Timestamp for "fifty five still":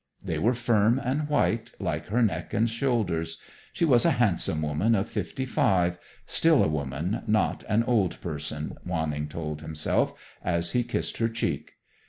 5.07-6.63